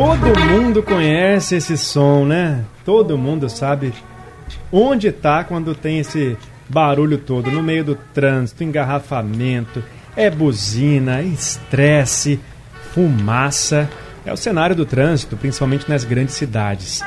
[0.00, 2.64] Todo mundo conhece esse som, né?
[2.86, 3.92] Todo mundo sabe
[4.72, 6.38] onde está quando tem esse
[6.70, 9.84] barulho todo, no meio do trânsito, engarrafamento,
[10.16, 12.40] é buzina, é estresse,
[12.94, 13.90] fumaça.
[14.24, 17.02] É o cenário do trânsito, principalmente nas grandes cidades.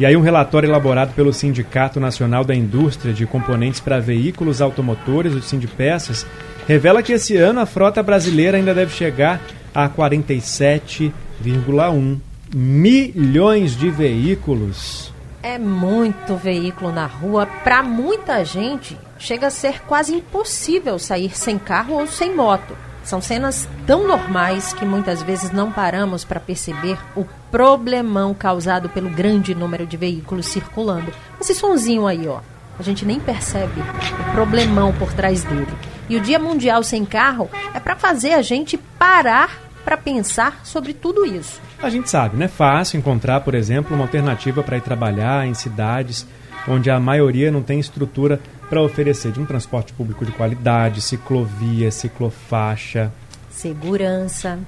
[0.00, 5.32] E aí um relatório elaborado pelo Sindicato Nacional da Indústria de Componentes para Veículos Automotores,
[5.32, 6.26] o Sindpeças,
[6.66, 9.40] revela que esse ano a frota brasileira ainda deve chegar
[9.72, 15.12] a 47,1 milhões de veículos.
[15.42, 17.46] É muito veículo na rua.
[17.46, 22.76] Para muita gente, chega a ser quase impossível sair sem carro ou sem moto.
[23.02, 29.10] São cenas tão normais que muitas vezes não paramos para perceber o problemão causado pelo
[29.10, 31.12] grande número de veículos circulando.
[31.40, 32.40] Esse sonzinho aí, ó,
[32.78, 35.72] a gente nem percebe o problemão por trás dele.
[36.08, 40.94] E o Dia Mundial Sem Carro é para fazer a gente parar para pensar sobre
[40.94, 41.60] tudo isso.
[41.82, 45.52] A gente sabe, não é fácil encontrar, por exemplo, uma alternativa para ir trabalhar em
[45.52, 46.24] cidades
[46.68, 51.90] onde a maioria não tem estrutura para oferecer de um transporte público de qualidade, ciclovia,
[51.90, 53.12] ciclofaixa.
[53.50, 54.60] Segurança.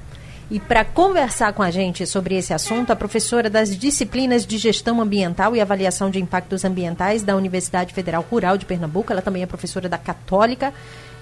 [0.51, 5.01] E para conversar com a gente sobre esse assunto, a professora das disciplinas de gestão
[5.01, 9.47] ambiental e avaliação de impactos ambientais da Universidade Federal Rural de Pernambuco, ela também é
[9.47, 10.75] professora da Católica,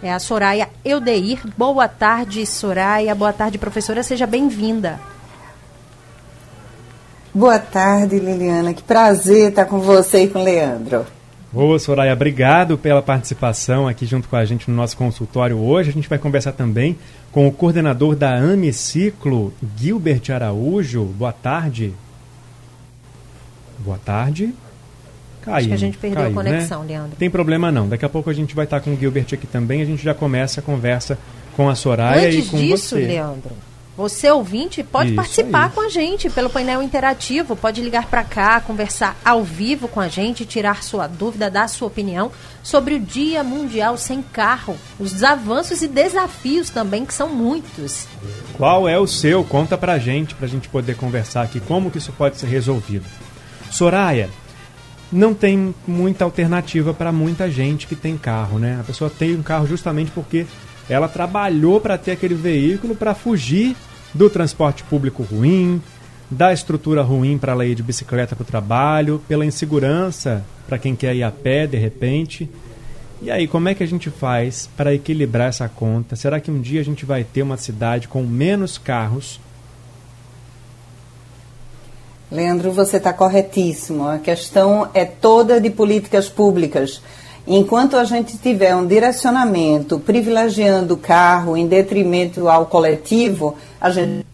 [0.02, 1.40] é a Soraya Eudeir.
[1.56, 3.14] Boa tarde, Soraya.
[3.14, 4.02] Boa tarde, professora.
[4.02, 4.98] Seja bem-vinda.
[7.34, 8.75] Boa tarde, Liliana.
[8.75, 11.06] Que prazer estar com você e com o Leandro.
[11.50, 12.12] Boa, Soraya.
[12.12, 15.91] Obrigado pela participação aqui junto com a gente no nosso consultório hoje.
[15.91, 16.98] A gente vai conversar também
[17.31, 21.04] com o coordenador da Amiciclo, Gilbert Araújo.
[21.04, 21.93] Boa tarde.
[23.78, 24.54] Boa tarde.
[25.43, 26.50] Caiu, Acho que a gente perdeu caiu, a né?
[26.50, 26.88] conexão, né?
[26.88, 27.16] Leandro.
[27.16, 27.88] Tem problema não.
[27.88, 29.82] Daqui a pouco a gente vai estar com o Gilbert aqui também.
[29.82, 31.19] A gente já começa a conversa
[31.56, 33.06] com a Soraya Antes e com disso, você.
[33.06, 33.50] Leandro,
[33.97, 35.70] você, ouvinte, pode Isso participar aí.
[35.70, 40.08] com a gente pelo painel interativo, pode ligar para cá, conversar ao vivo com a
[40.08, 42.32] gente, tirar sua dúvida, dar sua opinião
[42.62, 48.06] sobre o Dia Mundial Sem Carro, os avanços e desafios também, que são muitos.
[48.54, 49.44] Qual é o seu?
[49.44, 52.47] Conta para a gente, para a gente poder conversar aqui, como que isso pode ser
[52.47, 53.04] resolvido.
[53.70, 54.31] Soraya,
[55.12, 58.78] não tem muita alternativa para muita gente que tem carro, né?
[58.81, 60.47] A pessoa tem um carro justamente porque
[60.88, 63.76] ela trabalhou para ter aquele veículo para fugir
[64.12, 65.81] do transporte público ruim,
[66.31, 70.97] da estrutura ruim para ela ir de bicicleta para o trabalho, pela insegurança para quem
[70.97, 72.48] quer ir a pé de repente.
[73.20, 76.16] E aí, como é que a gente faz para equilibrar essa conta?
[76.16, 79.38] Será que um dia a gente vai ter uma cidade com menos carros?
[82.32, 84.09] Leandro, você está corretíssimo.
[84.09, 87.03] A questão é toda de políticas públicas.
[87.47, 94.25] Enquanto a gente tiver um direcionamento privilegiando o carro em detrimento ao coletivo, a gente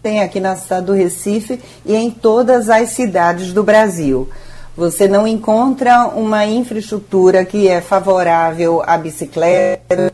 [0.00, 4.28] tem aqui na cidade do Recife e em todas as cidades do Brasil.
[4.76, 10.12] Você não encontra uma infraestrutura que é favorável à bicicleta,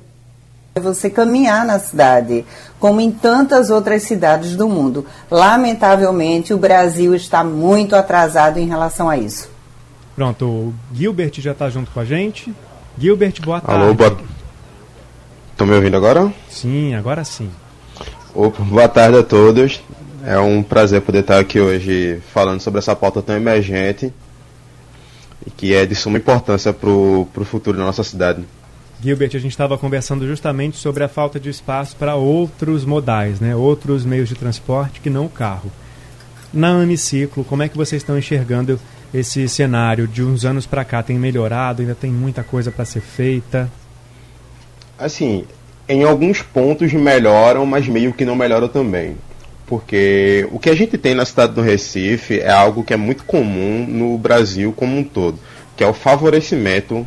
[0.81, 2.47] você caminhar na cidade,
[2.78, 5.05] como em tantas outras cidades do mundo.
[5.31, 9.50] Lamentavelmente, o Brasil está muito atrasado em relação a isso.
[10.21, 12.53] Pronto, o Gilbert já está junto com a gente.
[12.99, 13.83] Gilbert, boa tarde.
[13.83, 14.19] Alô, boa...
[15.51, 16.31] Estão me ouvindo agora?
[16.47, 17.49] Sim, agora sim.
[18.35, 19.81] Opa, boa tarde a todos.
[20.23, 24.13] É um prazer poder estar aqui hoje falando sobre essa pauta tão emergente
[25.47, 28.45] e que é de suma importância para o futuro da nossa cidade.
[29.03, 33.57] Gilbert, a gente estava conversando justamente sobre a falta de espaço para outros modais, né?
[33.57, 35.73] outros meios de transporte que não o carro.
[36.53, 38.78] Na Amiciclo, como é que vocês estão enxergando
[39.12, 43.01] esse cenário de uns anos para cá tem melhorado, ainda tem muita coisa para ser
[43.01, 43.71] feita?
[44.98, 45.45] Assim,
[45.89, 49.16] em alguns pontos melhoram, mas meio que não melhoram também.
[49.66, 53.24] Porque o que a gente tem na cidade do Recife é algo que é muito
[53.24, 55.39] comum no Brasil como um todo,
[55.77, 57.06] que é o favorecimento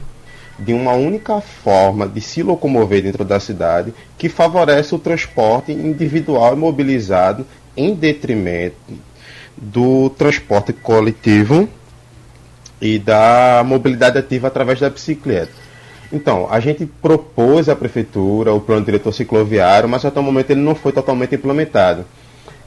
[0.57, 6.53] de uma única forma de se locomover dentro da cidade que favorece o transporte individual
[6.53, 7.45] e mobilizado
[7.75, 8.75] em detrimento
[9.57, 11.67] do transporte coletivo
[12.83, 15.53] e da mobilidade ativa através da bicicleta.
[16.11, 20.59] Então, a gente propôs à prefeitura o plano diretor cicloviário, mas até o momento ele
[20.59, 22.05] não foi totalmente implementado.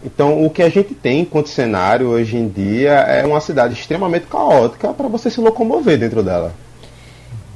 [0.03, 4.27] Então, o que a gente tem enquanto cenário hoje em dia é uma cidade extremamente
[4.27, 6.55] caótica para você se locomover dentro dela.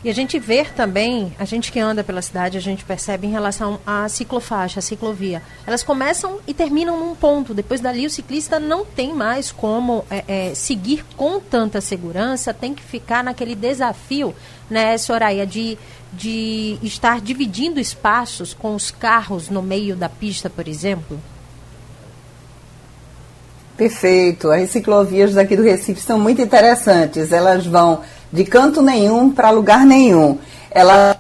[0.03, 3.31] E a gente vê também, a gente que anda pela cidade, a gente percebe em
[3.31, 5.43] relação à ciclofaixa, à ciclovia.
[5.67, 7.53] Elas começam e terminam num ponto.
[7.53, 12.73] Depois dali, o ciclista não tem mais como é, é, seguir com tanta segurança, tem
[12.73, 14.35] que ficar naquele desafio,
[14.71, 15.77] né, Soraya, de,
[16.15, 21.21] de estar dividindo espaços com os carros no meio da pista, por exemplo.
[23.77, 24.51] Perfeito.
[24.51, 27.33] As ciclovias daqui do Recife são muito interessantes.
[27.33, 28.01] Elas vão
[28.33, 30.39] de canto nenhum para lugar nenhum.
[30.71, 31.17] Ela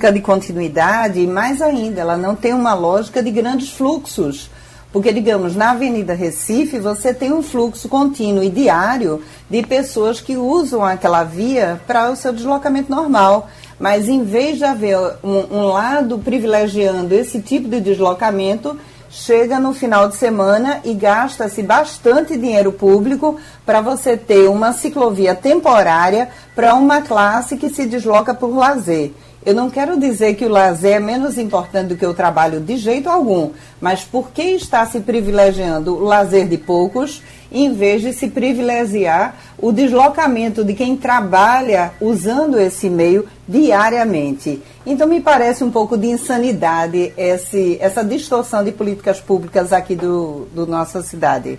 [0.00, 4.50] lógica de continuidade e mais ainda, ela não tem uma lógica de grandes fluxos.
[4.92, 10.36] Porque, digamos, na Avenida Recife, você tem um fluxo contínuo e diário de pessoas que
[10.36, 13.48] usam aquela via para o seu deslocamento normal.
[13.78, 18.76] Mas, em vez de haver um, um lado privilegiando esse tipo de deslocamento,
[19.10, 23.36] chega no final de semana e gasta-se bastante dinheiro público
[23.66, 29.12] para você ter uma ciclovia temporária para uma classe que se desloca por lazer.
[29.44, 32.76] Eu não quero dizer que o lazer é menos importante do que o trabalho de
[32.76, 38.12] jeito algum, mas por que está se privilegiando o lazer de poucos em vez de
[38.12, 44.62] se privilegiar o deslocamento de quem trabalha usando esse meio diariamente.
[44.86, 50.46] Então me parece um pouco de insanidade esse, essa distorção de políticas públicas aqui do,
[50.54, 51.58] do nossa cidade.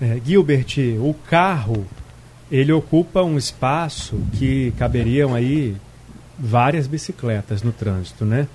[0.00, 1.86] É, Gilbert, o carro
[2.50, 5.76] ele ocupa um espaço que caberiam aí
[6.38, 8.46] várias bicicletas no trânsito, né?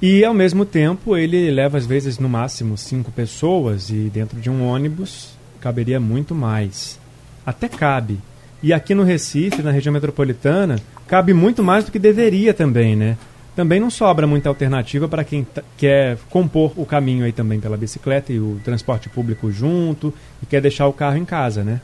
[0.00, 4.50] E ao mesmo tempo ele leva às vezes no máximo cinco pessoas e dentro de
[4.50, 6.98] um ônibus caberia muito mais.
[7.46, 8.18] Até cabe.
[8.62, 13.16] E aqui no Recife, na região metropolitana, cabe muito mais do que deveria também, né?
[13.54, 15.46] Também não sobra muita alternativa para quem
[15.76, 20.12] quer compor o caminho aí também pela bicicleta e o transporte público junto
[20.42, 21.80] e quer deixar o carro em casa, né?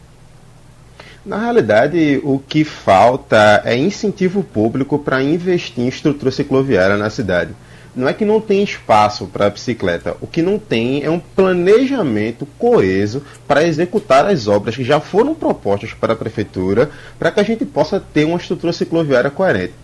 [1.29, 7.55] Na realidade, o que falta é incentivo público para investir em estrutura cicloviária na cidade.
[7.95, 12.49] Não é que não tem espaço para bicicleta, o que não tem é um planejamento
[12.59, 17.43] coeso para executar as obras que já foram propostas para a prefeitura, para que a
[17.43, 19.75] gente possa ter uma estrutura cicloviária coerente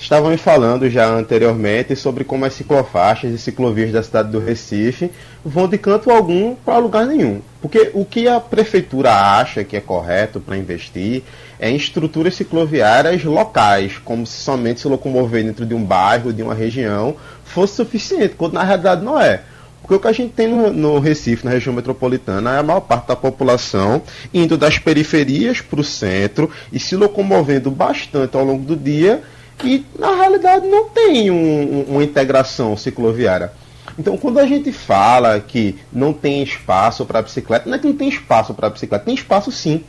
[0.00, 5.10] estavam me falando já anteriormente sobre como as ciclofaixas e ciclovias da cidade do Recife
[5.44, 7.40] vão de canto algum para lugar nenhum.
[7.60, 11.22] Porque o que a prefeitura acha que é correto para investir
[11.58, 16.42] é em estruturas cicloviárias locais, como se somente se locomover dentro de um bairro, de
[16.42, 19.42] uma região, fosse suficiente, quando na realidade não é.
[19.80, 22.80] Porque o que a gente tem no, no, Recife, na região metropolitana, é a maior
[22.80, 24.02] parte da população
[24.32, 29.22] indo das periferias para o centro e se locomovendo bastante ao longo do dia
[29.58, 33.52] que na realidade não tem um, uma integração cicloviária.
[33.98, 37.96] Então, quando a gente fala que não tem espaço para bicicleta, não é que não
[37.96, 39.82] tem espaço para bicicleta, tem espaço sim.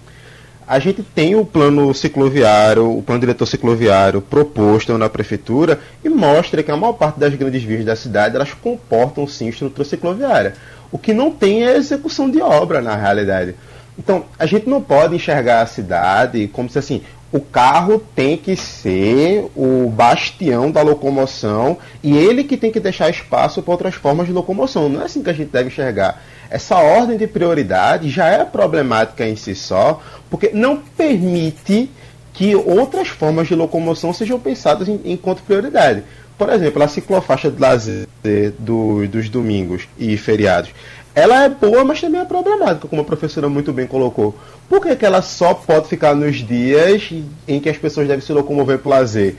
[0.68, 6.62] A gente tem o plano cicloviário, o plano diretor cicloviário proposto na prefeitura e mostra
[6.62, 10.54] que a maior parte das grandes vias da cidade elas comportam sim estrutura cicloviária.
[10.92, 13.56] O que não tem é execução de obra na realidade.
[13.98, 18.55] Então, a gente não pode enxergar a cidade como se assim, o carro tem que
[18.55, 24.27] ser o bastião da locomoção e ele que tem que deixar espaço para outras formas
[24.27, 24.89] de locomoção.
[24.89, 26.21] Não é assim que a gente deve enxergar.
[26.49, 31.92] Essa ordem de prioridade já é problemática em si só, porque não permite
[32.33, 36.04] que outras formas de locomoção sejam pensadas em, enquanto prioridade.
[36.35, 38.07] Por exemplo, a ciclofaixa de lazer
[38.57, 40.71] do, dos domingos e feriados
[41.16, 44.35] ela é boa, mas também é problemática, como a professora muito bem colocou.
[44.68, 47.11] Por que, que ela só pode ficar nos dias
[47.47, 49.35] em que as pessoas devem se locomover para lazer?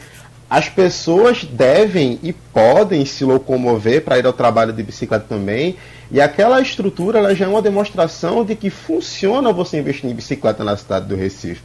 [0.49, 5.77] As pessoas devem e podem se locomover para ir ao trabalho de bicicleta também,
[6.11, 10.65] e aquela estrutura ela já é uma demonstração de que funciona você investir em bicicleta
[10.65, 11.63] na cidade do Recife.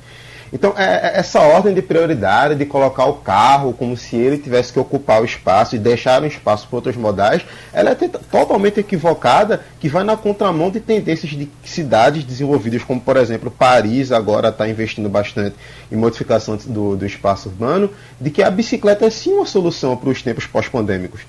[0.55, 4.71] Então, é, é, essa ordem de prioridade de colocar o carro como se ele tivesse
[4.71, 9.59] que ocupar o espaço e deixar um espaço para outros modais, ela é totalmente equivocada,
[9.81, 14.65] que vai na contramão de tendências de cidades desenvolvidas, como, por exemplo, Paris agora está
[14.65, 15.57] investindo bastante
[15.91, 20.09] em modificação do, do espaço urbano, de que a bicicleta é sim uma solução para
[20.09, 21.19] os tempos pós-pandêmicos.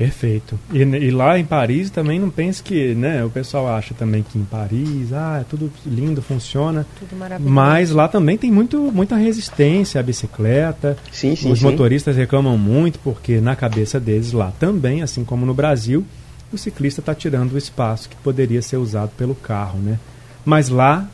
[0.00, 0.58] Perfeito.
[0.72, 3.22] E, e, lá em Paris também não pense que, né?
[3.22, 6.86] O pessoal acha também que em Paris, ah, é tudo lindo, funciona.
[6.98, 7.54] Tudo maravilhoso.
[7.54, 10.96] Mas lá também tem muito, muita resistência à bicicleta.
[11.12, 11.66] Sim, sim, Os sim.
[11.66, 16.02] motoristas reclamam muito porque na cabeça deles lá também, assim como no Brasil,
[16.50, 19.98] o ciclista está tirando o espaço que poderia ser usado pelo carro, né?
[20.46, 21.06] Mas lá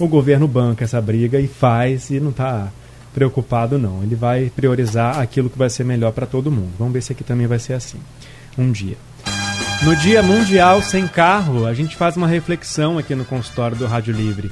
[0.00, 2.72] o governo banca essa briga e faz e não está
[3.14, 4.02] preocupado, não.
[4.02, 6.70] Ele vai priorizar aquilo que vai ser melhor para todo mundo.
[6.78, 7.98] Vamos ver se aqui também vai ser assim
[8.56, 8.96] um dia.
[9.82, 14.12] No Dia Mundial Sem Carro, a gente faz uma reflexão aqui no consultório do Rádio
[14.12, 14.50] Livre.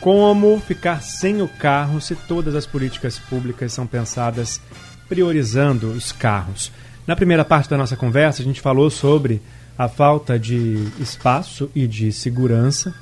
[0.00, 4.60] Como ficar sem o carro se todas as políticas públicas são pensadas
[5.08, 6.72] priorizando os carros?
[7.06, 9.40] Na primeira parte da nossa conversa, a gente falou sobre
[9.78, 12.94] a falta de espaço e de segurança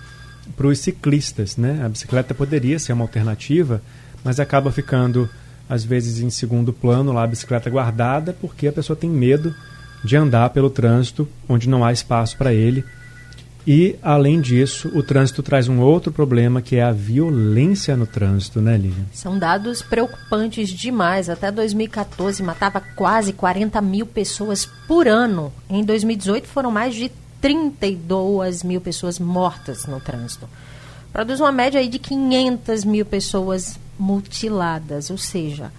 [0.56, 1.56] para os ciclistas.
[1.56, 1.80] Né?
[1.84, 3.82] A bicicleta poderia ser uma alternativa,
[4.24, 5.28] mas acaba ficando,
[5.68, 9.54] às vezes, em segundo plano lá a bicicleta guardada, porque a pessoa tem medo
[10.04, 12.84] de andar pelo trânsito onde não há espaço para ele.
[13.66, 18.62] E, além disso, o trânsito traz um outro problema que é a violência no trânsito,
[18.62, 19.04] né, Lívia?
[19.12, 21.28] São dados preocupantes demais.
[21.28, 25.52] Até 2014 matava quase 40 mil pessoas por ano.
[25.68, 30.48] Em 2018 foram mais de 32 mil pessoas mortas no trânsito.
[31.12, 35.72] Produz uma média aí de 500 mil pessoas mutiladas, ou seja,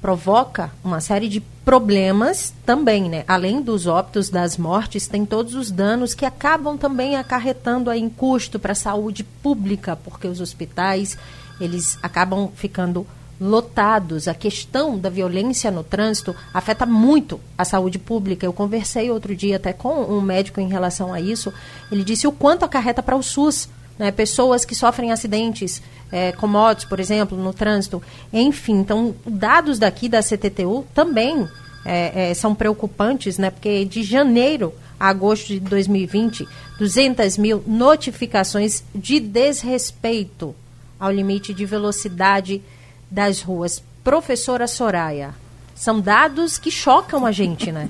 [0.00, 3.24] provoca uma série de problemas também, né?
[3.26, 8.10] Além dos óbitos, das mortes, tem todos os danos que acabam também acarretando aí em
[8.10, 11.16] custo para a saúde pública, porque os hospitais,
[11.60, 13.06] eles acabam ficando
[13.40, 14.28] lotados.
[14.28, 18.46] A questão da violência no trânsito afeta muito a saúde pública.
[18.46, 21.52] Eu conversei outro dia até com um médico em relação a isso.
[21.90, 23.68] Ele disse o quanto acarreta para o SUS.
[23.98, 24.10] Né?
[24.10, 28.02] Pessoas que sofrem acidentes é, com motos, por exemplo, no trânsito.
[28.32, 31.48] Enfim, então, dados daqui da CTTU também
[31.84, 33.50] é, é, são preocupantes, né?
[33.50, 36.46] Porque de janeiro a agosto de 2020,
[36.78, 40.54] 200 mil notificações de desrespeito
[41.00, 42.62] ao limite de velocidade
[43.10, 43.82] das ruas.
[44.04, 45.34] Professora Soraya,
[45.74, 47.88] são dados que chocam a gente, né?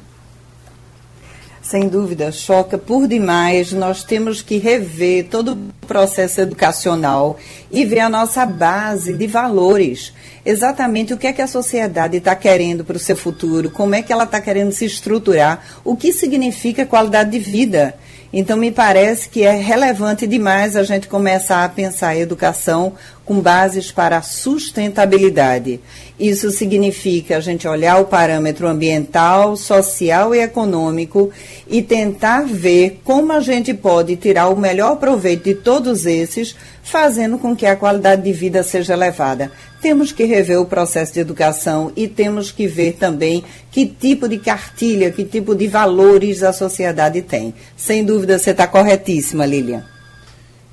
[1.62, 3.72] Sem dúvida, choca por demais.
[3.72, 7.38] Nós temos que rever todo o processo educacional
[7.70, 10.12] e ver a nossa base de valores.
[10.44, 14.02] Exatamente o que é que a sociedade está querendo para o seu futuro, como é
[14.02, 17.94] que ela está querendo se estruturar, o que significa qualidade de vida.
[18.32, 22.94] Então, me parece que é relevante demais a gente começar a pensar a educação
[23.26, 25.80] com bases para a sustentabilidade.
[26.18, 31.30] Isso significa a gente olhar o parâmetro ambiental, social e econômico
[31.68, 37.38] e tentar ver como a gente pode tirar o melhor proveito de todos esses, fazendo
[37.38, 39.50] com que a qualidade de vida seja elevada.
[39.80, 44.38] Temos que rever o processo de educação e temos que ver também que tipo de
[44.38, 47.54] cartilha, que tipo de valores a sociedade tem.
[47.76, 49.84] Sem dúvida, você está corretíssima, Lilian.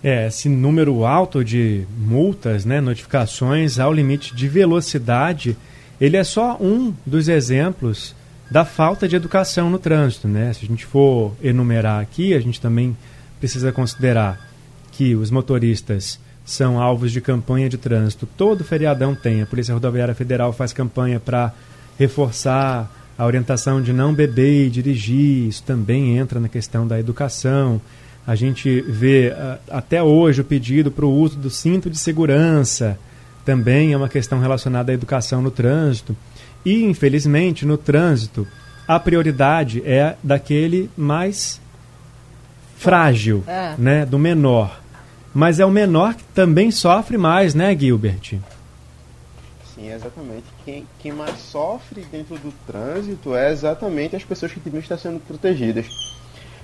[0.04, 5.58] É, esse número alto de multas, né, notificações ao limite de velocidade,
[6.00, 8.16] ele é só um dos exemplos
[8.50, 10.51] da falta de educação no trânsito, né?
[10.54, 12.98] Se a gente for enumerar aqui, a gente também
[13.39, 14.49] precisa considerar
[15.00, 18.27] que os motoristas são alvos de campanha de trânsito.
[18.36, 19.41] Todo feriadão tem.
[19.41, 21.53] A Polícia Rodoviária Federal faz campanha para
[21.98, 25.48] reforçar a orientação de não beber e dirigir.
[25.48, 27.79] Isso também entra na questão da educação.
[28.27, 29.34] A gente vê
[29.72, 33.00] até hoje o pedido para o uso do cinto de segurança,
[33.46, 36.13] também é uma questão relacionada à educação no trânsito.
[36.65, 38.46] E, infelizmente, no trânsito,
[38.86, 41.62] a prioridade é daquele mais
[42.75, 43.75] frágil, é.
[43.77, 44.88] né, do menor.
[45.34, 48.40] Mas é o menor que também sofre mais, né, Gilbert?
[49.76, 50.46] Sim, exatamente.
[50.66, 55.20] Quem, quem mais sofre dentro do trânsito é exatamente as pessoas que deviam estar sendo
[55.20, 55.88] protegidas.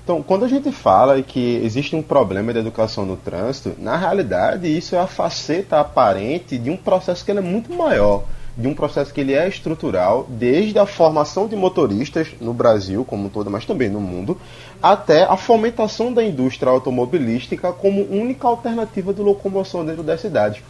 [0.04, 4.68] Então, quando a gente fala que existe um problema de educação no trânsito, na realidade
[4.68, 8.24] isso é a faceta aparente de um processo que é muito maior,
[8.58, 13.26] de um processo que ele é estrutural, desde a formação de motoristas no Brasil como
[13.26, 14.38] um todo, mas também no mundo,
[14.82, 20.64] até a fomentação da indústria automobilística como única alternativa de locomoção dentro das cidades.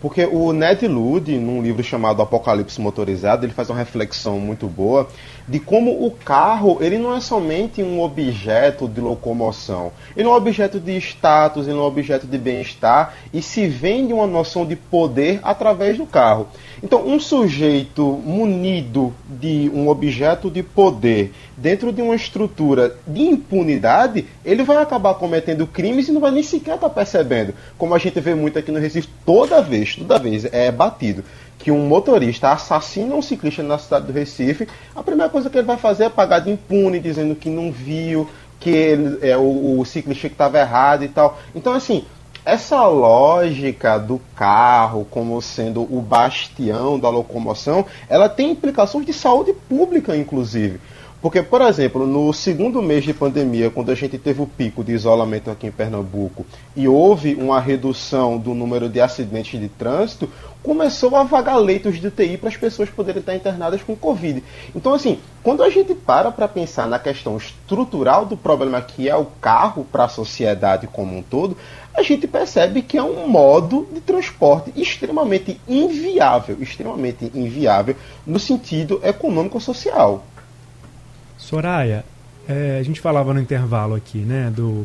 [0.00, 5.08] Porque o Ned Ludd, num livro chamado Apocalipse Motorizado, ele faz uma reflexão muito boa
[5.48, 10.34] de como o carro ele não é somente um objeto de locomoção, ele é um
[10.34, 14.76] objeto de status, ele é um objeto de bem-estar e se vende uma noção de
[14.76, 16.48] poder através do carro.
[16.82, 24.26] Então, um sujeito munido de um objeto de poder dentro de uma estrutura de impunidade,
[24.44, 27.54] ele vai acabar cometendo crimes e não vai nem sequer estar percebendo.
[27.78, 31.24] Como a gente vê muito aqui no Recife, toda vez, toda vez é batido
[31.58, 35.66] que um motorista assassina um ciclista na cidade do Recife, a primeira coisa que ele
[35.66, 38.28] vai fazer é pagar de impune, dizendo que não viu,
[38.60, 41.38] que ele, é o, o ciclista que estava errado e tal.
[41.54, 42.04] Então, assim,
[42.44, 49.52] essa lógica do carro como sendo o bastião da locomoção, ela tem implicações de saúde
[49.52, 50.80] pública, inclusive.
[51.26, 54.92] Porque, por exemplo, no segundo mês de pandemia, quando a gente teve o pico de
[54.92, 60.30] isolamento aqui em Pernambuco e houve uma redução do número de acidentes de trânsito,
[60.62, 64.40] começou a vagar leitos de UTI para as pessoas poderem estar internadas com Covid.
[64.72, 69.16] Então, assim, quando a gente para para pensar na questão estrutural do problema que é
[69.16, 71.56] o carro para a sociedade como um todo,
[71.92, 79.00] a gente percebe que é um modo de transporte extremamente inviável, extremamente inviável no sentido
[79.02, 80.22] econômico-social.
[81.46, 82.04] Soraya,
[82.48, 84.84] é, a gente falava no intervalo aqui, né, do,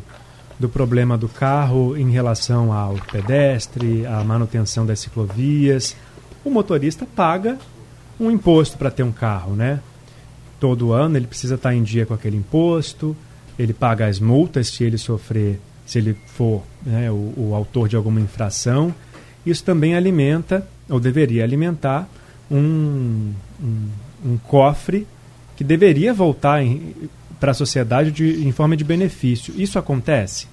[0.59, 5.95] do problema do carro em relação ao pedestre, à manutenção das ciclovias.
[6.45, 7.57] O motorista paga
[8.19, 9.79] um imposto para ter um carro, né?
[10.59, 13.17] Todo ano ele precisa estar em dia com aquele imposto,
[13.57, 17.95] ele paga as multas se ele sofrer, se ele for né, o, o autor de
[17.95, 18.93] alguma infração.
[19.43, 22.07] Isso também alimenta, ou deveria alimentar,
[22.51, 23.87] um, um,
[24.23, 25.07] um cofre
[25.61, 26.63] que deveria voltar
[27.39, 29.53] para a sociedade de, em forma de benefício.
[29.55, 30.47] Isso acontece?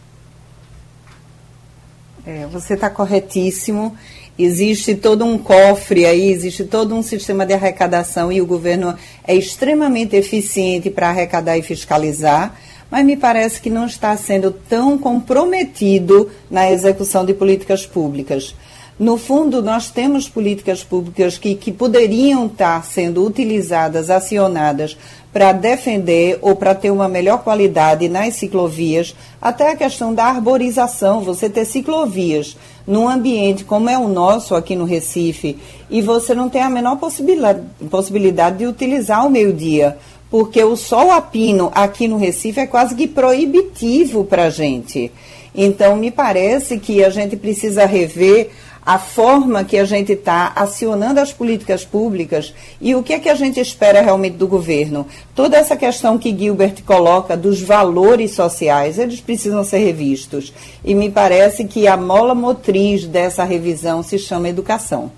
[2.26, 3.96] É, você está corretíssimo.
[4.38, 8.94] Existe todo um cofre aí, existe todo um sistema de arrecadação e o governo
[9.26, 12.54] é extremamente eficiente para arrecadar e fiscalizar,
[12.90, 18.54] mas me parece que não está sendo tão comprometido na execução de políticas públicas.
[18.98, 24.96] No fundo, nós temos políticas públicas que, que poderiam estar sendo utilizadas, acionadas
[25.32, 31.20] para defender ou para ter uma melhor qualidade nas ciclovias, até a questão da arborização,
[31.20, 35.56] você ter ciclovias num ambiente como é o nosso aqui no Recife,
[35.88, 39.96] e você não tem a menor possibilidade, possibilidade de utilizar o meio-dia,
[40.28, 45.12] porque o sol a pino aqui no Recife é quase que proibitivo para a gente.
[45.54, 48.50] Então, me parece que a gente precisa rever
[48.88, 53.28] a forma que a gente está acionando as políticas públicas e o que é que
[53.28, 55.06] a gente espera realmente do governo.
[55.34, 60.54] Toda essa questão que Gilbert coloca dos valores sociais, eles precisam ser revistos.
[60.82, 65.12] E me parece que a mola motriz dessa revisão se chama educação.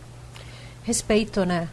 [0.83, 1.69] Respeito, né?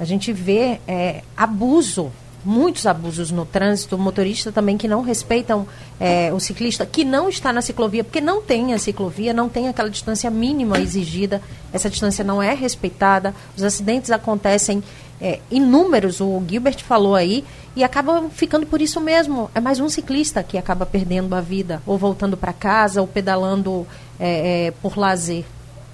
[0.00, 2.10] A gente vê é, abuso
[2.44, 5.66] muitos abusos no trânsito, motorista também que não respeitam
[5.98, 9.68] é, o ciclista que não está na ciclovia, porque não tem a ciclovia, não tem
[9.68, 11.40] aquela distância mínima exigida,
[11.72, 14.82] essa distância não é respeitada, os acidentes acontecem
[15.20, 17.44] é, inúmeros, o Gilbert falou aí,
[17.76, 19.50] e acaba ficando por isso mesmo.
[19.54, 23.86] É mais um ciclista que acaba perdendo a vida, ou voltando para casa, ou pedalando
[24.18, 25.44] é, é, por lazer,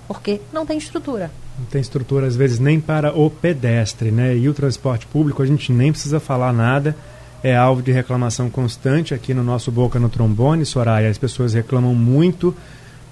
[0.08, 4.36] porque não tem estrutura não tem estrutura às vezes nem para o pedestre, né?
[4.36, 6.96] E o transporte público a gente nem precisa falar nada,
[7.42, 11.08] é alvo de reclamação constante aqui no nosso Boca no Trombone, Soraya.
[11.08, 12.54] As pessoas reclamam muito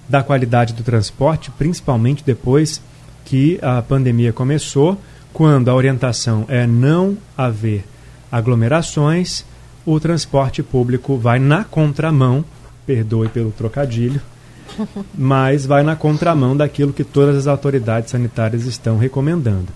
[0.09, 2.81] da qualidade do transporte, principalmente depois
[3.25, 4.99] que a pandemia começou,
[5.33, 7.85] quando a orientação é não haver
[8.33, 9.45] aglomerações,
[9.85, 12.45] o transporte público vai na contramão,
[12.87, 14.21] perdoe pelo trocadilho,
[15.15, 19.69] mas vai na contramão daquilo que todas as autoridades sanitárias estão recomendando.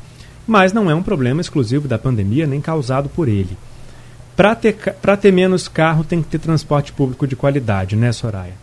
[0.47, 3.57] Mas não é um problema exclusivo da pandemia, nem causado por ele.
[4.37, 4.75] Para ter,
[5.21, 8.55] ter menos carro, tem que ter transporte público de qualidade, né, Soraya?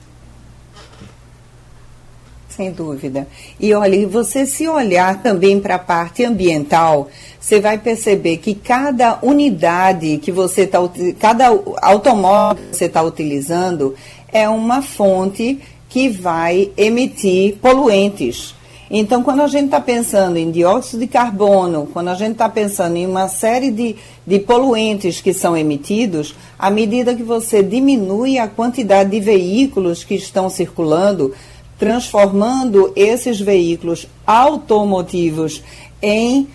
[2.50, 3.26] Sem dúvida.
[3.58, 7.08] E olha, você se olhar também para a parte ambiental,
[7.40, 10.80] você vai perceber que cada unidade que você está,
[11.18, 11.48] cada
[11.82, 13.96] automóvel que você está utilizando
[14.28, 18.56] é uma fonte que vai emitir poluentes.
[18.92, 22.96] Então, quando a gente está pensando em dióxido de carbono, quando a gente está pensando
[22.96, 28.48] em uma série de, de poluentes que são emitidos, à medida que você diminui a
[28.48, 31.34] quantidade de veículos que estão circulando,
[31.78, 35.62] transformando esses veículos automotivos
[36.02, 36.48] em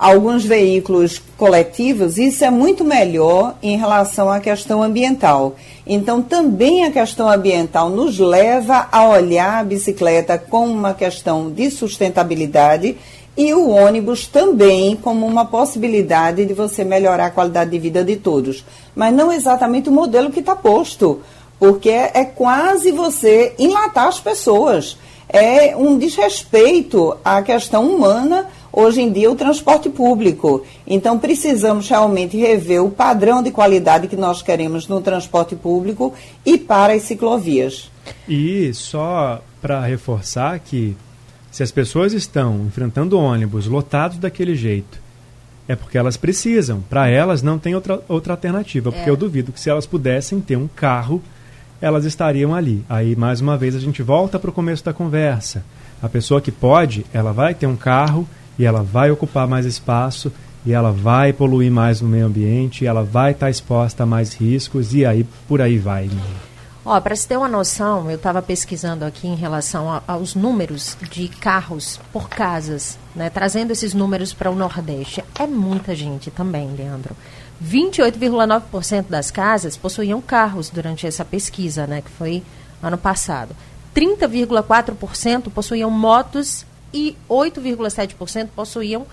[0.00, 5.56] alguns veículos coletivos, isso é muito melhor em relação à questão ambiental.
[5.86, 11.70] Então, também a questão ambiental nos leva a olhar a bicicleta como uma questão de
[11.70, 12.96] sustentabilidade
[13.36, 18.16] e o ônibus também como uma possibilidade de você melhorar a qualidade de vida de
[18.16, 18.64] todos.
[18.96, 21.20] Mas não exatamente o modelo que está posto,
[21.58, 24.96] porque é quase você enlatar as pessoas.
[25.28, 30.64] É um desrespeito à questão humana hoje em dia o transporte público.
[30.86, 36.58] Então precisamos realmente rever o padrão de qualidade que nós queremos no transporte público e
[36.58, 37.90] para as ciclovias.
[38.28, 40.96] E só para reforçar que
[41.50, 45.00] se as pessoas estão enfrentando ônibus lotados daquele jeito,
[45.66, 46.80] é porque elas precisam.
[46.88, 49.12] Para elas não tem outra, outra alternativa, porque é.
[49.12, 51.22] eu duvido que se elas pudessem ter um carro,
[51.80, 52.84] elas estariam ali.
[52.88, 55.64] Aí, mais uma vez, a gente volta para o começo da conversa.
[56.02, 58.28] A pessoa que pode, ela vai ter um carro,
[58.60, 60.30] e ela vai ocupar mais espaço
[60.66, 64.92] e ela vai poluir mais o meio ambiente, ela vai estar exposta a mais riscos
[64.92, 66.10] e aí por aí vai.
[66.84, 70.94] Ó, para se ter uma noção, eu estava pesquisando aqui em relação a, aos números
[71.10, 75.24] de carros por casas, né, trazendo esses números para o Nordeste.
[75.38, 77.16] É muita gente também, Leandro.
[77.64, 82.42] 28,9% das casas possuíam carros durante essa pesquisa, né, que foi
[82.82, 83.56] ano passado.
[83.94, 89.06] 30,4% possuíam motos e 8,7% possuíam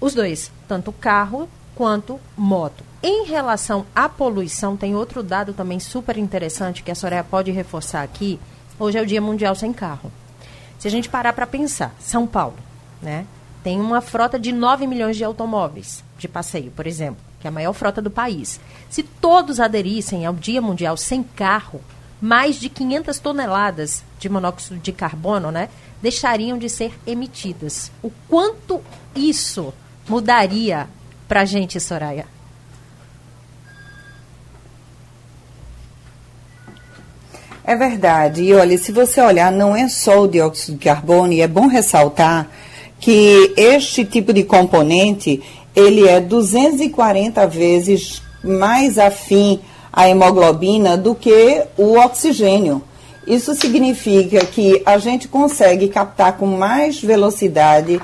[0.00, 2.84] os dois, tanto carro quanto moto.
[3.02, 8.02] Em relação à poluição, tem outro dado também super interessante que a Soraya pode reforçar
[8.02, 8.38] aqui.
[8.78, 10.12] Hoje é o Dia Mundial Sem Carro.
[10.78, 12.56] Se a gente parar para pensar, São Paulo,
[13.02, 13.26] né?
[13.62, 17.52] Tem uma frota de 9 milhões de automóveis de passeio, por exemplo, que é a
[17.52, 18.58] maior frota do país.
[18.88, 21.80] Se todos aderissem ao Dia Mundial Sem Carro,
[22.20, 25.68] mais de 500 toneladas de monóxido de carbono, né,
[26.02, 27.90] deixariam de ser emitidas.
[28.02, 28.80] O quanto
[29.14, 29.72] isso
[30.08, 30.88] mudaria
[31.28, 32.26] para a gente, Soraya?
[37.64, 38.42] É verdade.
[38.42, 41.68] E olha, se você olhar, não é só o dióxido de carbono, e é bom
[41.68, 42.50] ressaltar
[42.98, 45.40] que este tipo de componente,
[45.74, 49.60] ele é 240 vezes mais afim
[49.92, 52.82] à hemoglobina do que o oxigênio.
[53.26, 58.00] Isso significa que a gente consegue captar com mais velocidade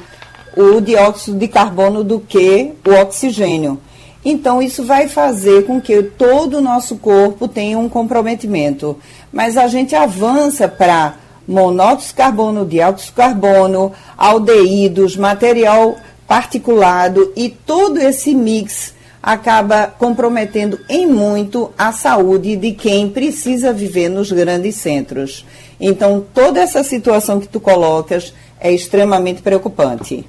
[0.56, 3.80] o dióxido de carbono do que o oxigênio.
[4.24, 8.96] Então, isso vai fazer com que todo o nosso corpo tenha um comprometimento.
[9.32, 11.14] Mas a gente avança para
[11.46, 18.95] monóxido de carbono, dióxido de carbono, aldeídos, material particulado e todo esse mix
[19.26, 25.44] acaba comprometendo em muito a saúde de quem precisa viver nos grandes centros.
[25.80, 30.24] Então, toda essa situação que tu colocas é extremamente preocupante.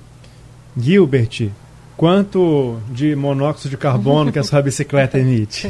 [0.75, 1.51] Gilbert,
[1.95, 5.67] Quanto de monóxido de carbono que a sua bicicleta emite?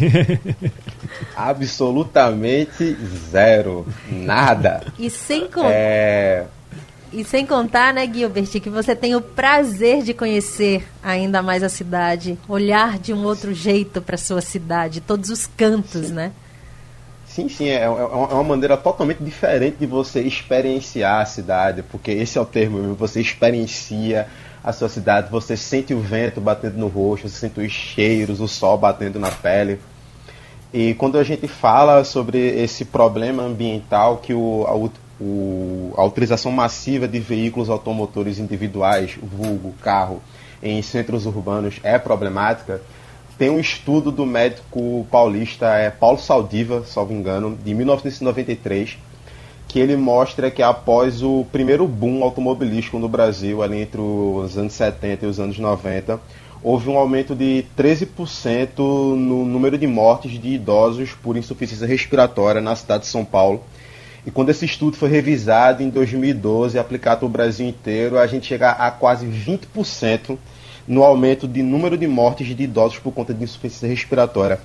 [1.33, 2.97] Absolutamente
[3.31, 3.87] zero.
[4.11, 4.83] Nada.
[4.99, 5.71] E sem contar.
[5.71, 6.47] É...
[7.17, 11.69] E sem contar, né, Gilbert, que você tem o prazer de conhecer ainda mais a
[11.69, 16.13] cidade, olhar de um outro jeito para sua cidade, todos os cantos, sim.
[16.13, 16.31] né?
[17.25, 22.11] Sim, sim, é, é, é, uma maneira totalmente diferente de você experienciar a cidade, porque
[22.11, 24.27] esse é o termo, você experiencia
[24.63, 28.47] a sua cidade, você sente o vento batendo no rosto, você sente os cheiros, o
[28.47, 29.79] sol batendo na pele.
[30.71, 37.07] E quando a gente fala sobre esse problema ambiental que o, o, a utilização massiva
[37.07, 40.21] de veículos automotores individuais, vulgo, carro,
[40.61, 42.81] em centros urbanos é problemática,
[43.37, 48.97] tem um estudo do médico paulista é, Paulo Saldiva, salvo engano, de 1993,
[49.67, 54.73] que ele mostra que após o primeiro boom automobilístico no Brasil, ali entre os anos
[54.73, 56.19] 70 e os anos 90,
[56.63, 62.75] houve um aumento de 13% no número de mortes de idosos por insuficiência respiratória na
[62.75, 63.61] cidade de São Paulo.
[64.27, 68.45] E quando esse estudo foi revisado em 2012 e aplicado no Brasil inteiro, a gente
[68.45, 70.37] chega a quase 20%
[70.85, 74.59] no aumento de número de mortes de idosos por conta de insuficiência respiratória.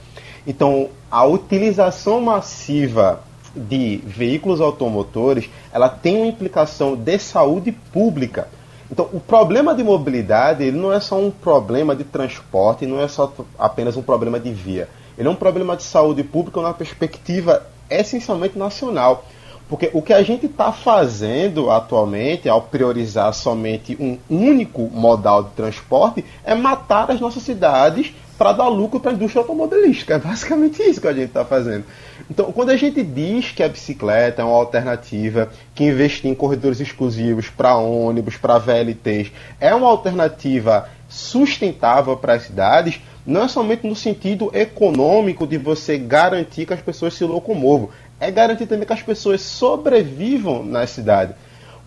[0.45, 3.23] Então, a utilização massiva
[3.55, 8.49] de veículos automotores, ela tem uma implicação de saúde pública.
[8.91, 13.07] Então, o problema de mobilidade ele não é só um problema de transporte, não é
[13.07, 14.89] só apenas um problema de via.
[15.17, 19.25] Ele é um problema de saúde pública na perspectiva essencialmente nacional.
[19.69, 25.51] Porque o que a gente está fazendo atualmente, ao priorizar somente um único modal de
[25.51, 30.15] transporte, é matar as nossas cidades para dar lucro para a indústria automobilística.
[30.17, 31.85] É basicamente isso que a gente está fazendo.
[32.31, 36.81] Então, quando a gente diz que a bicicleta é uma alternativa, que investir em corredores
[36.81, 43.87] exclusivos para ônibus, para VLTs, é uma alternativa sustentável para as cidades, não é somente
[43.87, 47.91] no sentido econômico de você garantir que as pessoas se locomovam,
[48.23, 51.35] é garantir também que as pessoas sobrevivam na cidade.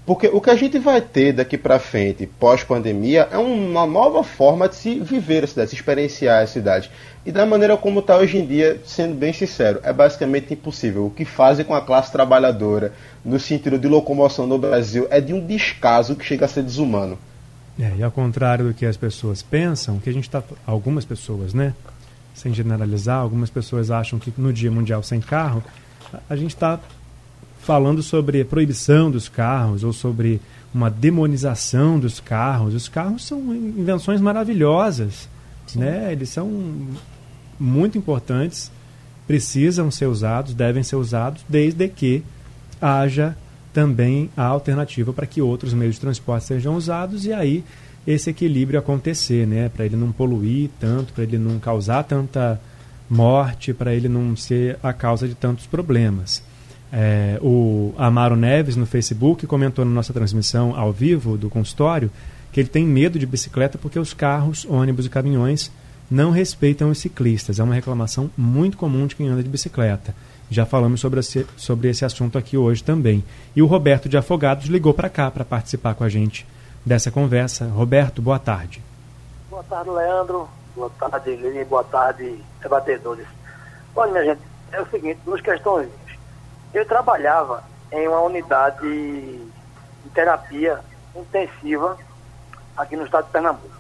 [0.06, 4.70] Porque o que a gente vai ter daqui para frente, pós-pandemia, é uma nova forma
[4.70, 6.92] de se viver a cidade, se experienciar a cidade.
[7.26, 11.08] E da maneira como está hoje em dia, sendo bem sincero, é basicamente impossível.
[11.08, 12.94] O que fazem com a classe trabalhadora,
[13.24, 17.18] no sentido de locomoção no Brasil, é de um descaso que chega a ser desumano.
[17.80, 20.44] É, e ao contrário do que as pessoas pensam, que a gente está.
[20.68, 21.74] Algumas pessoas, né?
[22.36, 25.64] Sem generalizar, algumas pessoas acham que no Dia Mundial Sem Carro,
[26.30, 26.80] a gente está
[27.62, 30.40] falando sobre a proibição dos carros ou sobre
[30.74, 32.74] uma demonização dos carros.
[32.74, 35.28] Os carros são invenções maravilhosas,
[35.76, 36.12] né?
[36.12, 36.50] Eles são
[37.60, 38.72] muito importantes,
[39.26, 42.24] precisam ser usados, devem ser usados, desde que
[42.82, 43.36] haja
[43.74, 47.64] também a alternativa para que outros meios de transporte sejam usados e aí
[48.06, 49.70] esse equilíbrio acontecer, né?
[49.70, 52.62] Para ele não poluir tanto, para ele não causar tanta
[53.10, 56.42] morte, para ele não ser a causa de tantos problemas.
[56.92, 62.10] É, o Amaro Neves no Facebook comentou na nossa transmissão ao vivo do consultório
[62.52, 65.70] que ele tem medo de bicicleta porque os carros, ônibus e caminhões
[66.10, 67.60] não respeitam os ciclistas.
[67.60, 70.16] É uma reclamação muito comum de quem anda de bicicleta.
[70.50, 73.24] Já falamos sobre esse, sobre esse assunto aqui hoje também.
[73.56, 76.46] E o Roberto de Afogados ligou para cá para participar com a gente
[76.86, 77.66] dessa conversa.
[77.66, 78.82] Roberto, boa tarde.
[79.50, 80.48] Boa tarde, Leandro.
[80.76, 81.64] Boa tarde, Lili.
[81.64, 83.26] Boa tarde, debatedores.
[83.96, 84.42] Olha, minha gente,
[84.74, 85.90] é o seguinte, duas questões.
[86.74, 90.82] Eu trabalhava em uma unidade de terapia
[91.16, 91.98] intensiva
[92.76, 93.74] aqui no estado de Pernambuco.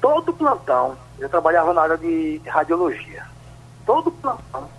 [0.00, 3.26] Todo plantão, eu trabalhava na área de radiologia.
[3.84, 4.70] Todo plantão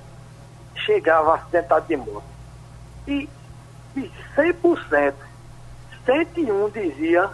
[0.75, 2.23] chegava acidentado de moto.
[3.07, 3.29] E
[3.93, 5.13] de 100%,
[6.03, 7.29] 101 dizia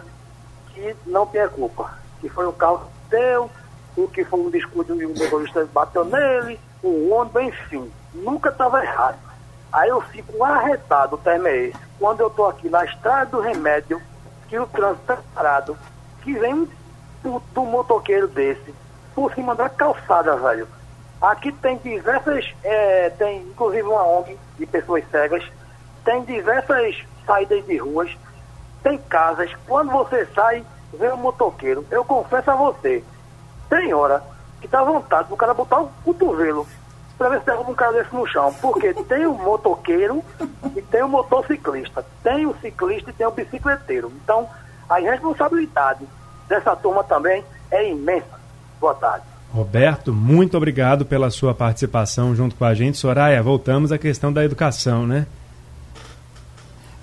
[0.74, 1.98] que não tinha culpa.
[2.20, 3.50] Que foi um carro que deu,
[3.96, 7.90] o que foi um descuido e o motorista bateu nele, o ônibus, enfim.
[8.14, 9.18] Nunca estava errado.
[9.72, 11.78] Aí eu fico arretado, o termo é esse.
[11.98, 14.00] Quando eu estou aqui na estrada do remédio,
[14.48, 15.76] que o trânsito está parado,
[16.22, 16.68] que vem um
[17.22, 18.74] puto motoqueiro desse,
[19.14, 20.66] por cima da calçada, velho.
[21.20, 25.44] Aqui tem diversas, é, tem inclusive uma ONG de pessoas cegas,
[26.04, 28.10] tem diversas saídas de ruas,
[28.82, 29.50] tem casas.
[29.66, 31.86] Quando você sai, vem um motoqueiro.
[31.90, 33.04] Eu confesso a você,
[33.70, 34.22] tem hora
[34.60, 36.66] que dá vontade do cara botar o cotovelo
[37.16, 38.52] para ver se derruba um cara desse no chão.
[38.60, 40.22] Porque tem o motoqueiro
[40.76, 42.04] e tem o motociclista.
[42.22, 44.12] Tem o ciclista e tem o bicicleteiro.
[44.24, 44.48] Então,
[44.88, 46.04] a responsabilidade
[46.48, 48.40] dessa turma também é imensa.
[48.80, 49.24] Boa tarde.
[49.52, 52.98] Roberto, muito obrigado pela sua participação junto com a gente.
[52.98, 55.26] Soraya, voltamos à questão da educação, né?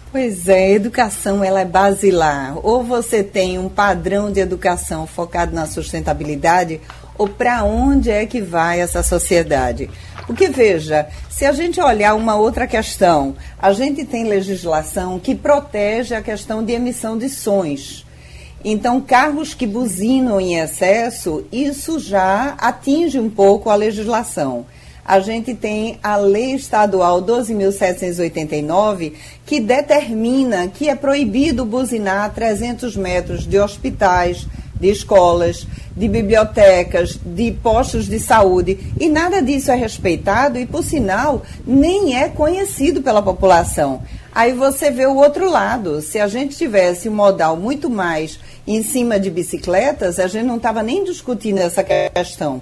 [0.10, 2.58] Pois é, educação ela é basilar.
[2.65, 6.80] Ou você tem um padrão de educação focado na sustentabilidade,
[7.17, 9.89] ou para onde é que vai essa sociedade?
[10.26, 16.15] Porque veja, se a gente olhar uma outra questão, a gente tem legislação que protege
[16.15, 18.06] a questão de emissão de sons.
[18.63, 24.65] Então, carros que buzinam em excesso, isso já atinge um pouco a legislação.
[25.08, 29.13] A gente tem a Lei Estadual 12.789,
[29.46, 34.46] que determina que é proibido buzinar a 300 metros de hospitais,
[34.78, 35.65] de escolas,
[35.96, 38.93] de bibliotecas, de postos de saúde.
[39.00, 44.02] E nada disso é respeitado e, por sinal, nem é conhecido pela população.
[44.36, 46.02] Aí você vê o outro lado.
[46.02, 50.58] Se a gente tivesse um modal muito mais em cima de bicicletas, a gente não
[50.58, 52.62] estava nem discutindo essa questão.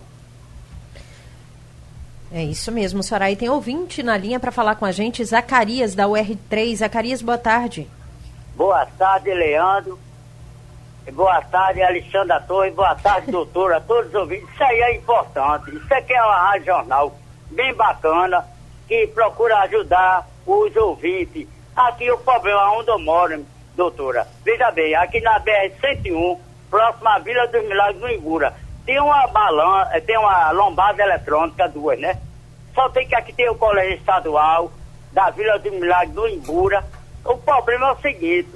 [2.36, 3.38] É isso mesmo, Soraí.
[3.38, 6.76] Tem ouvinte na linha para falar com a gente, Zacarias, da UR3.
[6.76, 7.90] Zacarias, boa tarde.
[8.58, 9.98] Boa tarde, Leandro.
[11.14, 12.76] Boa tarde, Alexandra Torres.
[12.76, 13.80] Boa tarde, doutora.
[13.80, 14.50] Todos os ouvintes.
[14.54, 15.74] Isso aí é importante.
[15.78, 17.16] Isso aqui é uma rádio jornal
[17.52, 18.46] bem bacana
[18.86, 21.48] que procura ajudar os ouvintes.
[21.74, 23.46] Aqui o problema onde eu moro,
[23.78, 24.28] doutora.
[24.44, 26.38] Veja bem, aqui na BR-101,
[26.70, 28.54] próximo à Vila dos Milagres do Ingura,
[28.86, 32.20] tem uma balança, eh, tem uma lombada eletrônica, duas, né?
[32.76, 34.70] Só tem que aqui tem o colégio estadual
[35.14, 36.86] da Vila dos Milagres do Ingura.
[37.24, 38.50] O problema é o seguinte,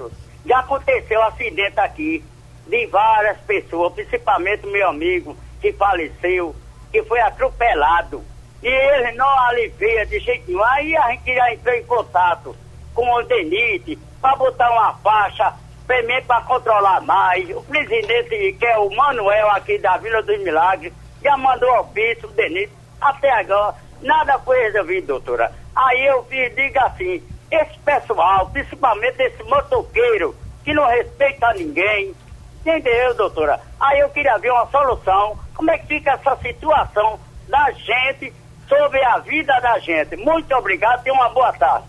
[0.46, 2.24] já aconteceu um acidente aqui
[2.68, 6.54] de várias pessoas, principalmente meu amigo que faleceu,
[6.92, 8.22] que foi atropelado.
[8.62, 10.64] E ele não alivia de jeito nenhum.
[10.64, 12.56] Aí a gente já entrou em contato
[12.94, 15.54] com o DENIT para botar uma faixa
[15.88, 17.50] também para controlar mais.
[17.56, 22.34] O presidente, que é o Manuel aqui da Vila dos Milagres, já mandou ofício, o
[22.34, 25.52] DENIT, até agora nada foi resolvido, doutora.
[25.76, 32.14] Aí eu vi, diga assim, esse pessoal, principalmente esse motoqueiro, que não respeita ninguém,
[32.62, 33.60] entendeu, doutora?
[33.80, 38.34] Aí eu queria ver uma solução, como é que fica essa situação da gente
[38.68, 40.16] sobre a vida da gente.
[40.16, 41.86] Muito obrigado e uma boa tarde.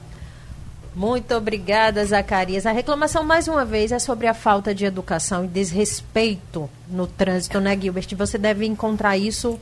[0.95, 2.67] Muito obrigada, Zacarias.
[2.67, 7.61] A reclamação, mais uma vez, é sobre a falta de educação e desrespeito no trânsito,
[7.61, 8.09] né, Gilbert?
[8.17, 9.61] Você deve encontrar isso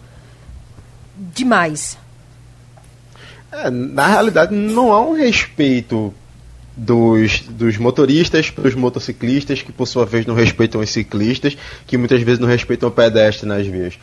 [1.15, 1.99] demais.
[3.51, 6.13] É, na realidade, não há um respeito
[6.79, 11.57] dos, dos motoristas para os motociclistas, que por sua vez não respeitam os ciclistas,
[11.87, 13.99] que muitas vezes não respeitam o pedestre nas vias.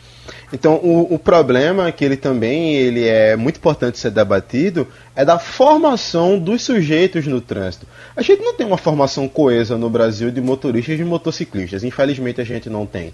[0.51, 5.39] Então, o, o problema que ele também ele é muito importante ser debatido é da
[5.39, 7.88] formação dos sujeitos no trânsito.
[8.15, 11.84] A gente não tem uma formação coesa no Brasil de motoristas e de motociclistas.
[11.84, 13.13] Infelizmente, a gente não tem.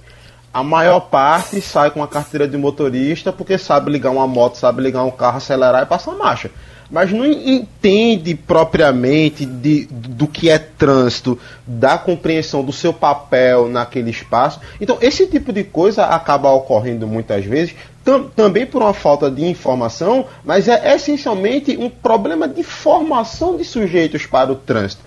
[0.53, 4.81] A maior parte sai com a carteira de motorista porque sabe ligar uma moto, sabe
[4.81, 6.51] ligar um carro, acelerar e passar marcha.
[6.89, 14.09] Mas não entende propriamente de, do que é trânsito, da compreensão do seu papel naquele
[14.09, 14.59] espaço.
[14.79, 19.45] Então, esse tipo de coisa acaba ocorrendo muitas vezes, tam, também por uma falta de
[19.45, 25.01] informação, mas é essencialmente um problema de formação de sujeitos para o trânsito.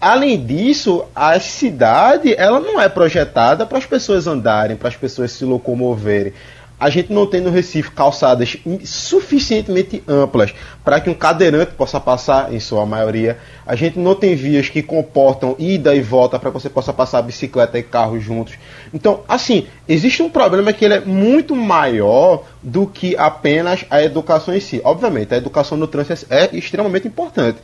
[0.00, 5.32] Além disso, a cidade ela não é projetada para as pessoas andarem, para as pessoas
[5.32, 6.32] se locomoverem.
[6.78, 10.52] A gente não tem no Recife calçadas suficientemente amplas
[10.84, 13.38] para que um cadeirante possa passar, em sua maioria.
[13.64, 17.22] A gente não tem vias que comportam ida e volta para que você possa passar
[17.22, 18.54] bicicleta e carro juntos.
[18.92, 24.54] Então, assim, existe um problema que ele é muito maior do que apenas a educação
[24.54, 24.80] em si.
[24.84, 27.58] Obviamente, a educação no trânsito é extremamente importante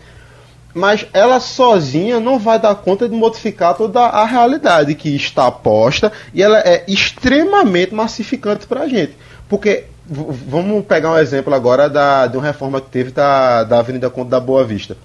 [0.74, 6.12] mas ela sozinha não vai dar conta de modificar toda a realidade que está posta
[6.32, 9.16] e ela é extremamente massificante para a gente.
[9.48, 14.08] Porque, vamos pegar um exemplo agora da, de uma reforma que teve da, da Avenida
[14.08, 14.96] Conta da Boa Vista.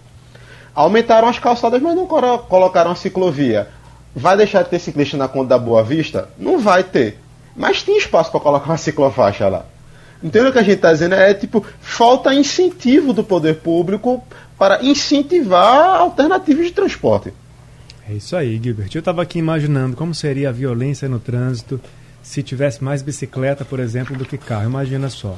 [0.73, 3.69] Aumentaram as calçadas, mas não colocaram a ciclovia.
[4.15, 6.29] Vai deixar de ter ciclista na Conta da Boa Vista?
[6.37, 7.19] Não vai ter.
[7.55, 9.65] Mas tem espaço para colocar uma ciclofaixa lá.
[10.23, 14.23] Então o que a gente está dizendo é tipo, falta incentivo do poder público
[14.57, 17.33] para incentivar alternativas de transporte.
[18.09, 18.89] É isso aí, Gilbert.
[18.93, 21.81] Eu estava aqui imaginando como seria a violência no trânsito
[22.21, 24.65] se tivesse mais bicicleta, por exemplo, do que carro.
[24.65, 25.37] Imagina só.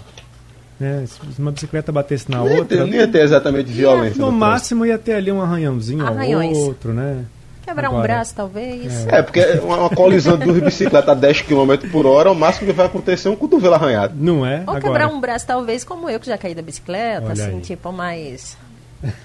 [0.80, 1.06] Né?
[1.08, 2.58] Se uma bicicleta batesse na não outra.
[2.58, 4.20] Ia ter, não ia ter exatamente violência.
[4.20, 6.58] no, no máximo ia ter ali um arranhãozinho Arranhões.
[6.58, 7.26] ou outro, né?
[7.64, 9.08] Quebrar Agora, um braço, talvez.
[9.08, 12.36] É, é porque uma, uma colisão de duas bicicletas a 10 km por hora, o
[12.36, 14.14] máximo que vai acontecer é um cotovelo arranhado.
[14.16, 14.60] Não é?
[14.60, 14.82] Ou Agora...
[14.82, 17.62] quebrar um braço, talvez, como eu, que já caí da bicicleta, Olha assim, aí.
[17.62, 18.58] tipo, mais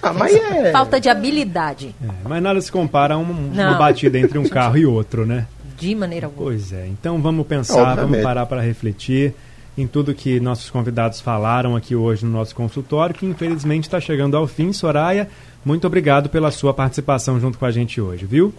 [0.01, 0.71] ah, mas é...
[0.73, 1.95] Falta de habilidade.
[2.03, 5.47] É, mas nada se compara a um, uma batida entre um carro e outro, né?
[5.77, 6.49] De maneira alguma.
[6.49, 6.87] Pois é.
[6.87, 9.33] Então vamos pensar, vamos parar para refletir
[9.77, 14.37] em tudo que nossos convidados falaram aqui hoje no nosso consultório, que infelizmente está chegando
[14.37, 14.71] ao fim.
[14.71, 15.27] Soraya,
[15.65, 18.53] muito obrigado pela sua participação junto com a gente hoje, viu?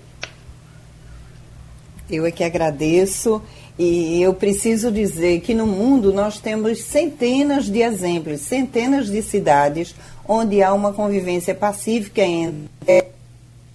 [2.11, 3.41] Eu é que agradeço
[3.79, 9.95] e eu preciso dizer que no mundo nós temos centenas de exemplos, centenas de cidades
[10.27, 13.05] onde há uma convivência pacífica entre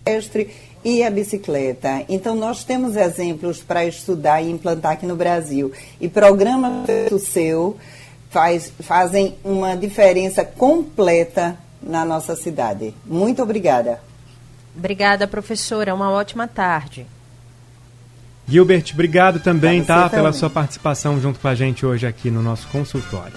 [0.10, 0.50] pedestre
[0.84, 2.04] e a bicicleta.
[2.08, 5.72] Então, nós temos exemplos para estudar e implantar aqui no Brasil.
[6.00, 7.78] E programas do seu
[8.30, 12.94] faz, fazem uma diferença completa na nossa cidade.
[13.06, 14.00] Muito obrigada.
[14.76, 15.94] Obrigada, professora.
[15.94, 17.06] Uma ótima tarde.
[18.50, 20.10] Gilbert, obrigado também, tá, também.
[20.12, 23.36] pela sua participação junto com a gente hoje aqui no nosso consultório.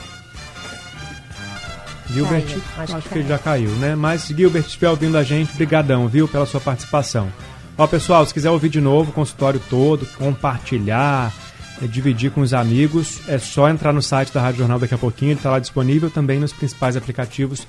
[2.11, 3.95] Gilbert, caiu, acho, acho que, ele já caiu, né?
[3.95, 7.31] Mas Gilbert, estiver ouvindo a gente, brigadão, viu, pela sua participação.
[7.77, 11.33] Ó, pessoal, se quiser ouvir de novo o consultório todo, compartilhar,
[11.83, 14.99] é, dividir com os amigos, é só entrar no site da Rádio Jornal daqui a
[14.99, 17.67] pouquinho, ele está lá disponível também nos principais aplicativos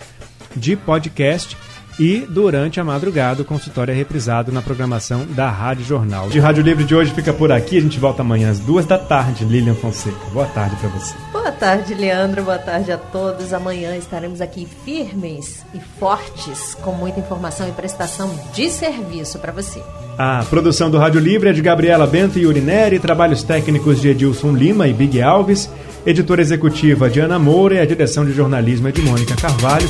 [0.56, 1.58] de podcast.
[2.00, 6.30] E durante a madrugada, o consultório é reprisado na programação da Rádio Jornal.
[6.30, 7.78] De Rádio Livre de hoje fica por aqui.
[7.78, 9.46] A gente volta amanhã às duas da tarde.
[9.46, 10.18] Lilian Fonseca.
[10.32, 11.14] Boa tarde para você.
[11.32, 12.44] Boa tarde, Leandro.
[12.44, 13.54] Boa tarde a todos.
[13.54, 19.82] Amanhã estaremos aqui firmes e fortes com muita informação e prestação de serviço para você.
[20.18, 24.54] A produção do Rádio Livre é de Gabriela Bento e Urineri, trabalhos técnicos de Edilson
[24.54, 25.70] Lima e Big Alves,
[26.06, 29.90] editora executiva de Ana Moura e a direção de jornalismo é de Mônica Carvalho.